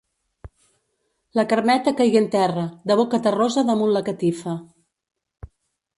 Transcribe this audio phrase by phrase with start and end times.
[1.39, 4.57] La Carmeta caigué en terra, de boca terrosa damunt la catifa.